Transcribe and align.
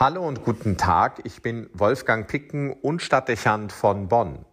Hallo 0.00 0.24
und 0.24 0.44
guten 0.44 0.76
Tag, 0.76 1.22
ich 1.24 1.42
bin 1.42 1.68
Wolfgang 1.72 2.28
Picken 2.28 2.70
und 2.70 3.02
Stadtdechant 3.02 3.72
von 3.72 4.06
Bonn. 4.06 4.44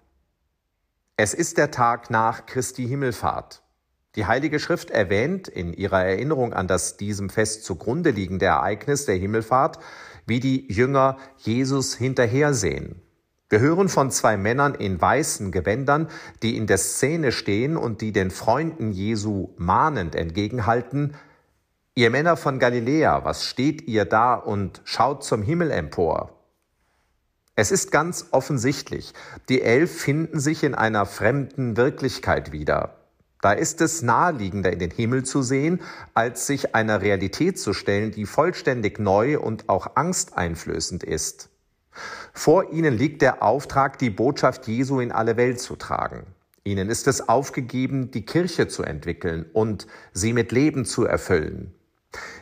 Es 1.17 1.35
ist 1.35 1.59
der 1.59 1.69
Tag 1.69 2.09
nach 2.09 2.47
Christi 2.47 2.87
Himmelfahrt. 2.87 3.61
Die 4.16 4.25
Heilige 4.25 4.59
Schrift 4.59 4.89
erwähnt 4.89 5.47
in 5.47 5.71
ihrer 5.71 6.03
Erinnerung 6.03 6.53
an 6.53 6.67
das 6.67 6.97
diesem 6.97 7.29
Fest 7.29 7.63
zugrunde 7.63 8.09
liegende 8.09 8.47
Ereignis 8.47 9.05
der 9.05 9.18
Himmelfahrt, 9.18 9.77
wie 10.25 10.39
die 10.39 10.66
Jünger 10.73 11.18
Jesus 11.38 11.93
hinterhersehen. 11.93 13.04
Wir 13.48 13.59
hören 13.59 13.88
von 13.88 14.09
zwei 14.09 14.38
Männern 14.38 14.73
in 14.73 15.00
weißen 15.00 15.52
Gewändern, 15.52 16.07
die 16.41 16.57
in 16.57 16.66
der 16.66 16.80
Szene 16.80 17.32
stehen 17.32 17.77
und 17.77 18.02
die 18.02 18.12
den 18.12 18.32
Freunden 18.32 18.91
Jesu 18.91 19.54
mahnend 19.57 20.16
entgegenhalten, 20.16 21.14
Ihr 21.98 22.09
Männer 22.09 22.36
von 22.36 22.59
Galiläa, 22.59 23.23
was 23.23 23.46
steht 23.46 23.88
ihr 23.88 24.04
da 24.04 24.34
und 24.34 24.82
schaut 24.84 25.23
zum 25.23 25.41
Himmel 25.41 25.71
empor? 25.71 26.38
Es 27.55 27.72
ist 27.72 27.90
ganz 27.90 28.27
offensichtlich, 28.31 29.13
die 29.48 29.62
Elf 29.62 30.02
finden 30.02 30.41
sich 30.41 30.66
in 30.66 30.76
einer 30.76 31.05
fremden 31.05 31.77
Wirklichkeit 31.77 32.52
wieder. 32.52 32.98
Da 33.41 33.53
ist 33.53 33.80
es 33.80 34.02
naheliegender, 34.02 34.73
in 34.73 34.80
den 34.80 34.91
Himmel 34.91 35.23
zu 35.23 35.41
sehen, 35.41 35.81
als 36.13 36.48
sich 36.48 36.76
einer 36.76 37.02
Realität 37.02 37.58
zu 37.58 37.72
stellen, 37.72 38.12
die 38.12 38.25
vollständig 38.25 39.00
neu 39.00 39.39
und 39.39 39.70
auch 39.70 39.95
angsteinflößend 39.95 41.02
ist. 41.02 41.48
Vor 42.34 42.73
ihnen 42.73 42.98
liegt 42.98 43.22
der 43.22 43.41
Auftrag, 43.41 44.00
die 44.00 44.09
Botschaft 44.09 44.67
Jesu 44.67 45.00
in 45.00 45.14
alle 45.14 45.38
Welt 45.38 45.62
zu 45.62 45.77
tragen. 45.77 46.25
Ihnen 46.66 46.89
ist 46.89 47.08
es 47.08 47.30
aufgegeben, 47.30 48.12
die 48.12 48.25
Kirche 48.25 48.67
zu 48.67 48.84
entwickeln 48.84 49.45
und 49.53 49.88
sie 50.12 50.34
mit 50.34 50.52
Leben 50.52 50.84
zu 50.84 51.05
erfüllen. 51.05 51.73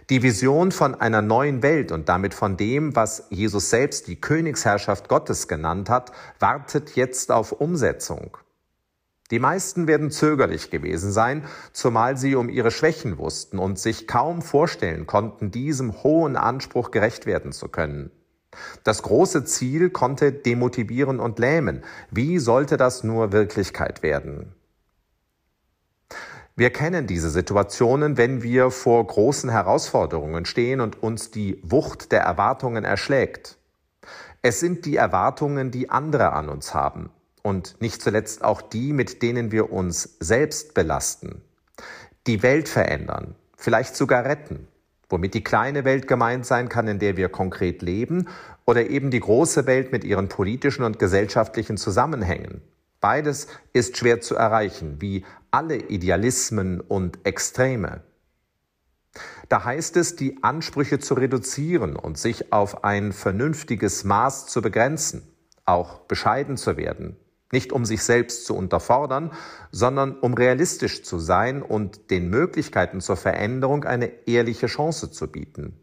Die 0.09 0.21
Vision 0.21 0.71
von 0.71 0.95
einer 0.95 1.21
neuen 1.21 1.63
Welt 1.63 1.91
und 1.91 2.09
damit 2.09 2.33
von 2.33 2.57
dem, 2.57 2.95
was 2.95 3.27
Jesus 3.29 3.69
selbst 3.69 4.07
die 4.07 4.19
Königsherrschaft 4.19 5.07
Gottes 5.07 5.47
genannt 5.47 5.89
hat, 5.89 6.11
wartet 6.39 6.95
jetzt 6.95 7.31
auf 7.31 7.51
Umsetzung. 7.53 8.37
Die 9.31 9.39
meisten 9.39 9.87
werden 9.87 10.11
zögerlich 10.11 10.69
gewesen 10.69 11.11
sein, 11.11 11.45
zumal 11.71 12.17
sie 12.17 12.35
um 12.35 12.49
ihre 12.49 12.71
Schwächen 12.71 13.17
wussten 13.17 13.57
und 13.57 13.79
sich 13.79 14.07
kaum 14.07 14.41
vorstellen 14.41 15.07
konnten, 15.07 15.49
diesem 15.49 16.03
hohen 16.03 16.35
Anspruch 16.35 16.91
gerecht 16.91 17.25
werden 17.25 17.51
zu 17.51 17.69
können. 17.69 18.11
Das 18.83 19.01
große 19.01 19.45
Ziel 19.45 19.89
konnte 19.89 20.31
demotivieren 20.31 21.19
und 21.19 21.39
lähmen. 21.39 21.83
Wie 22.11 22.37
sollte 22.37 22.77
das 22.77 23.03
nur 23.03 23.31
Wirklichkeit 23.31 24.03
werden? 24.03 24.53
Wir 26.55 26.69
kennen 26.69 27.07
diese 27.07 27.31
Situationen, 27.31 28.17
wenn 28.17 28.43
wir 28.43 28.69
vor 28.69 29.05
großen 29.07 29.49
Herausforderungen 29.49 30.45
stehen 30.45 30.81
und 30.81 31.01
uns 31.01 31.31
die 31.31 31.59
Wucht 31.63 32.11
der 32.11 32.21
Erwartungen 32.21 32.83
erschlägt. 32.83 33.57
Es 34.43 34.59
sind 34.59 34.85
die 34.85 34.97
Erwartungen, 34.97 35.71
die 35.71 35.89
andere 35.89 36.33
an 36.33 36.49
uns 36.49 36.75
haben 36.75 37.09
und 37.41 37.81
nicht 37.81 38.03
zuletzt 38.03 38.43
auch 38.43 38.61
die, 38.61 38.93
mit 38.93 39.23
denen 39.23 39.51
wir 39.51 39.71
uns 39.73 40.17
selbst 40.19 40.75
belasten. 40.75 41.41
Die 42.27 42.43
Welt 42.43 42.69
verändern, 42.69 43.35
vielleicht 43.57 43.95
sogar 43.95 44.23
retten, 44.23 44.67
womit 45.09 45.33
die 45.33 45.43
kleine 45.43 45.85
Welt 45.85 46.07
gemeint 46.07 46.45
sein 46.45 46.69
kann, 46.69 46.87
in 46.87 46.99
der 46.99 47.17
wir 47.17 47.29
konkret 47.29 47.81
leben, 47.81 48.27
oder 48.65 48.89
eben 48.89 49.09
die 49.09 49.19
große 49.19 49.65
Welt 49.65 49.91
mit 49.91 50.03
ihren 50.03 50.29
politischen 50.29 50.83
und 50.83 50.99
gesellschaftlichen 50.99 51.77
Zusammenhängen. 51.77 52.61
Beides 53.01 53.47
ist 53.73 53.97
schwer 53.97 54.21
zu 54.21 54.35
erreichen, 54.35 55.01
wie 55.01 55.25
alle 55.53 55.77
Idealismen 55.77 56.81
und 56.81 57.19
Extreme. 57.25 58.01
Da 59.49 59.63
heißt 59.63 59.97
es, 59.97 60.15
die 60.15 60.41
Ansprüche 60.41 60.97
zu 60.97 61.13
reduzieren 61.13 61.95
und 61.95 62.17
sich 62.17 62.51
auf 62.51 62.83
ein 62.83 63.13
vernünftiges 63.13 64.03
Maß 64.03 64.47
zu 64.47 64.63
begrenzen, 64.63 65.21
auch 65.65 65.99
bescheiden 65.99 66.57
zu 66.57 66.75
werden, 66.75 67.17
nicht 67.51 67.71
um 67.71 67.85
sich 67.85 68.01
selbst 68.01 68.47
zu 68.47 68.55
unterfordern, 68.55 69.31
sondern 69.71 70.17
um 70.17 70.33
realistisch 70.33 71.03
zu 71.03 71.19
sein 71.19 71.61
und 71.61 72.09
den 72.09 72.31
Möglichkeiten 72.31 72.99
zur 72.99 73.15
Veränderung 73.15 73.83
eine 73.83 74.27
ehrliche 74.27 74.65
Chance 74.65 75.11
zu 75.11 75.31
bieten. 75.31 75.79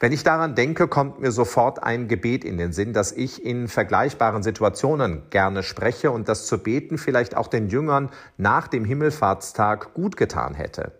Wenn 0.00 0.12
ich 0.12 0.24
daran 0.24 0.54
denke, 0.54 0.88
kommt 0.88 1.20
mir 1.20 1.30
sofort 1.30 1.82
ein 1.82 2.08
Gebet 2.08 2.44
in 2.44 2.58
den 2.58 2.72
Sinn, 2.72 2.92
dass 2.92 3.12
ich 3.12 3.44
in 3.44 3.68
vergleichbaren 3.68 4.42
Situationen 4.42 5.22
gerne 5.30 5.62
spreche 5.62 6.10
und 6.10 6.28
das 6.28 6.46
zu 6.46 6.58
beten 6.58 6.98
vielleicht 6.98 7.36
auch 7.36 7.46
den 7.46 7.68
Jüngern 7.68 8.10
nach 8.36 8.68
dem 8.68 8.84
Himmelfahrtstag 8.84 9.94
gut 9.94 10.16
getan 10.16 10.54
hätte. 10.54 10.92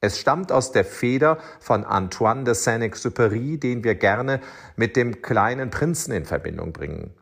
Es 0.00 0.18
stammt 0.18 0.50
aus 0.50 0.72
der 0.72 0.84
Feder 0.84 1.38
von 1.60 1.84
Antoine 1.84 2.42
de 2.42 2.54
Saint-Exupéry, 2.54 3.60
den 3.60 3.84
wir 3.84 3.94
gerne 3.94 4.40
mit 4.74 4.96
dem 4.96 5.22
kleinen 5.22 5.70
Prinzen 5.70 6.12
in 6.12 6.24
Verbindung 6.24 6.72
bringen. 6.72 7.14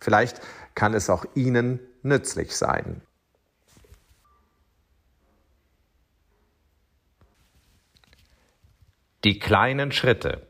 Vielleicht 0.00 0.40
kann 0.74 0.92
es 0.92 1.08
auch 1.08 1.24
Ihnen 1.34 1.80
nützlich 2.02 2.56
sein. 2.56 3.00
Die 9.22 9.38
kleinen 9.38 9.92
Schritte. 9.92 10.46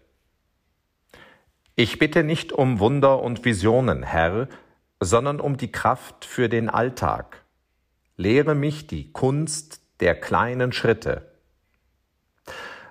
Ich 1.74 1.98
bitte 1.98 2.22
nicht 2.22 2.52
um 2.52 2.78
Wunder 2.78 3.20
und 3.20 3.44
Visionen, 3.44 4.04
Herr, 4.04 4.46
sondern 5.00 5.40
um 5.40 5.56
die 5.56 5.72
Kraft 5.72 6.24
für 6.24 6.48
den 6.48 6.68
Alltag. 6.68 7.42
Lehre 8.16 8.54
mich 8.54 8.86
die 8.86 9.10
Kunst 9.10 9.80
der 9.98 10.14
kleinen 10.14 10.70
Schritte. 10.70 11.32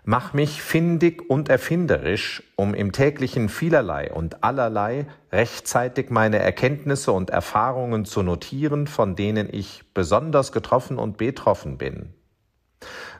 Mach 0.03 0.33
mich 0.33 0.61
findig 0.61 1.29
und 1.29 1.47
erfinderisch, 1.47 2.43
um 2.57 2.73
im 2.73 2.91
täglichen 2.91 3.47
vielerlei 3.47 4.11
und 4.11 4.43
allerlei 4.43 5.07
rechtzeitig 5.31 6.09
meine 6.09 6.39
Erkenntnisse 6.39 7.13
und 7.13 7.29
Erfahrungen 7.29 8.03
zu 8.03 8.21
notieren, 8.21 8.85
von 8.85 9.15
denen 9.15 9.47
ich 9.49 9.85
besonders 9.93 10.51
getroffen 10.51 10.97
und 10.97 11.15
betroffen 11.15 11.77
bin. 11.77 12.15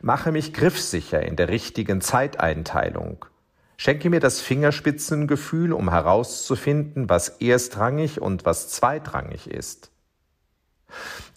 Mache 0.01 0.31
mich 0.31 0.53
griffsicher 0.53 1.21
in 1.21 1.35
der 1.35 1.49
richtigen 1.49 2.01
Zeiteinteilung. 2.01 3.25
Schenke 3.77 4.09
mir 4.09 4.19
das 4.19 4.41
Fingerspitzengefühl, 4.41 5.71
um 5.71 5.89
herauszufinden, 5.89 7.09
was 7.09 7.29
erstrangig 7.39 8.19
und 8.19 8.45
was 8.45 8.69
zweitrangig 8.69 9.49
ist. 9.49 9.91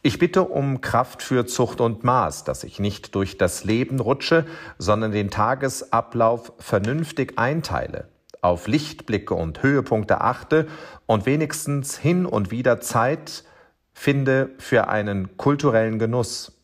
Ich 0.02 0.18
bitte 0.18 0.42
um 0.42 0.80
Kraft 0.80 1.22
für 1.22 1.46
Zucht 1.46 1.80
und 1.80 2.02
Maß, 2.02 2.44
dass 2.44 2.64
ich 2.64 2.80
nicht 2.80 3.14
durch 3.14 3.38
das 3.38 3.64
Leben 3.64 4.00
rutsche, 4.00 4.46
sondern 4.78 5.12
den 5.12 5.30
Tagesablauf 5.30 6.52
vernünftig 6.58 7.38
einteile, 7.38 8.08
auf 8.40 8.66
Lichtblicke 8.66 9.34
und 9.34 9.62
Höhepunkte 9.62 10.20
achte 10.20 10.66
und 11.06 11.26
wenigstens 11.26 11.96
hin 11.96 12.26
und 12.26 12.50
wieder 12.50 12.80
Zeit 12.80 13.44
finde 13.92 14.50
für 14.58 14.88
einen 14.88 15.36
kulturellen 15.36 16.00
Genuss. 16.00 16.61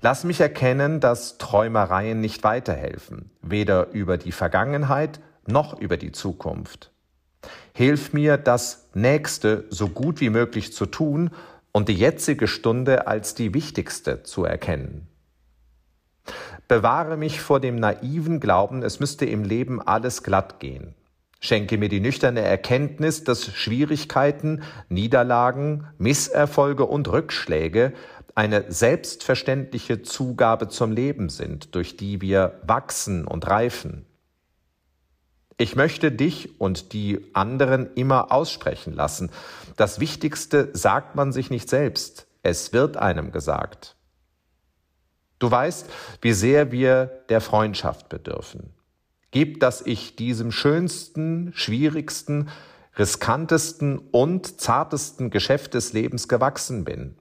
Lass 0.00 0.24
mich 0.24 0.40
erkennen, 0.40 1.00
dass 1.00 1.38
Träumereien 1.38 2.20
nicht 2.20 2.44
weiterhelfen, 2.44 3.30
weder 3.40 3.90
über 3.90 4.18
die 4.18 4.32
Vergangenheit 4.32 5.20
noch 5.46 5.78
über 5.80 5.96
die 5.96 6.12
Zukunft. 6.12 6.90
Hilf 7.72 8.12
mir, 8.12 8.36
das 8.36 8.88
Nächste 8.94 9.64
so 9.70 9.88
gut 9.88 10.20
wie 10.20 10.30
möglich 10.30 10.72
zu 10.72 10.86
tun 10.86 11.30
und 11.72 11.88
die 11.88 11.94
jetzige 11.94 12.46
Stunde 12.46 13.06
als 13.06 13.34
die 13.34 13.52
wichtigste 13.52 14.22
zu 14.22 14.44
erkennen. 14.44 15.08
Bewahre 16.68 17.16
mich 17.16 17.40
vor 17.40 17.60
dem 17.60 17.76
naiven 17.76 18.40
Glauben, 18.40 18.82
es 18.82 19.00
müsste 19.00 19.26
im 19.26 19.44
Leben 19.44 19.82
alles 19.82 20.22
glatt 20.22 20.60
gehen. 20.60 20.94
Schenke 21.40 21.76
mir 21.76 21.90
die 21.90 22.00
nüchterne 22.00 22.40
Erkenntnis, 22.40 23.22
dass 23.22 23.52
Schwierigkeiten, 23.54 24.62
Niederlagen, 24.88 25.88
Misserfolge 25.98 26.86
und 26.86 27.06
Rückschläge 27.12 27.92
eine 28.34 28.70
selbstverständliche 28.70 30.02
Zugabe 30.02 30.68
zum 30.68 30.92
Leben 30.92 31.28
sind, 31.28 31.74
durch 31.74 31.96
die 31.96 32.20
wir 32.20 32.60
wachsen 32.66 33.26
und 33.26 33.46
reifen. 33.46 34.06
Ich 35.56 35.76
möchte 35.76 36.10
dich 36.10 36.60
und 36.60 36.92
die 36.92 37.30
anderen 37.32 37.94
immer 37.94 38.32
aussprechen 38.32 38.92
lassen. 38.92 39.30
Das 39.76 40.00
Wichtigste 40.00 40.70
sagt 40.72 41.14
man 41.14 41.32
sich 41.32 41.48
nicht 41.48 41.68
selbst, 41.68 42.26
es 42.42 42.72
wird 42.72 42.96
einem 42.96 43.30
gesagt. 43.30 43.96
Du 45.38 45.50
weißt, 45.50 45.88
wie 46.20 46.32
sehr 46.32 46.72
wir 46.72 47.06
der 47.28 47.40
Freundschaft 47.40 48.08
bedürfen. 48.08 48.74
Gib, 49.30 49.60
dass 49.60 49.80
ich 49.82 50.16
diesem 50.16 50.50
schönsten, 50.50 51.52
schwierigsten, 51.54 52.48
riskantesten 52.98 53.98
und 53.98 54.60
zartesten 54.60 55.30
Geschäft 55.30 55.74
des 55.74 55.92
Lebens 55.92 56.28
gewachsen 56.28 56.84
bin. 56.84 57.16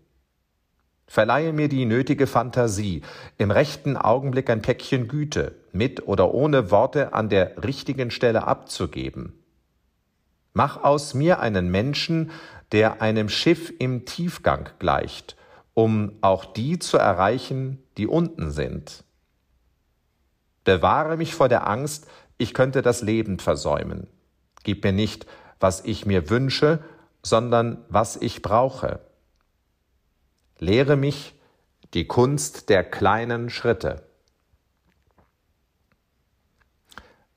Verleihe 1.13 1.53
mir 1.53 1.69
die 1.69 1.85
nötige 1.85 2.25
Fantasie, 2.25 3.03
im 3.37 3.51
rechten 3.51 3.97
Augenblick 3.97 4.49
ein 4.49 4.63
Päckchen 4.63 5.07
Güte 5.07 5.53
mit 5.71 6.07
oder 6.07 6.33
ohne 6.33 6.71
Worte 6.71 7.13
an 7.13 7.29
der 7.29 7.63
richtigen 7.63 8.09
Stelle 8.09 8.47
abzugeben. 8.47 9.33
Mach 10.53 10.83
aus 10.83 11.13
mir 11.13 11.39
einen 11.39 11.69
Menschen, 11.69 12.31
der 12.71 13.03
einem 13.03 13.29
Schiff 13.29 13.71
im 13.77 14.05
Tiefgang 14.05 14.69
gleicht, 14.79 15.35
um 15.75 16.13
auch 16.21 16.45
die 16.45 16.79
zu 16.79 16.97
erreichen, 16.97 17.83
die 17.97 18.07
unten 18.07 18.49
sind. 18.49 19.03
Bewahre 20.63 21.15
mich 21.15 21.35
vor 21.35 21.47
der 21.47 21.67
Angst, 21.67 22.07
Ich 22.39 22.55
könnte 22.55 22.81
das 22.81 23.03
Leben 23.03 23.37
versäumen. 23.37 24.07
Gib 24.63 24.83
mir 24.83 24.93
nicht, 24.93 25.27
was 25.59 25.85
ich 25.85 26.07
mir 26.07 26.31
wünsche, 26.31 26.79
sondern 27.21 27.85
was 27.87 28.15
ich 28.15 28.41
brauche. 28.41 28.99
Lehre 30.59 30.95
mich 30.95 31.35
die 31.93 32.05
Kunst 32.07 32.69
der 32.69 32.83
kleinen 32.83 33.49
Schritte. 33.49 34.07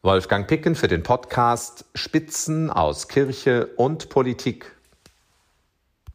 Wolfgang 0.03 0.47
Picken 0.47 0.77
für 0.77 0.87
den 0.87 1.03
Podcast 1.03 1.85
Spitzen 1.95 2.71
aus 2.71 3.09
Kirche 3.09 3.67
und 3.77 4.09
Politik. 4.09 4.76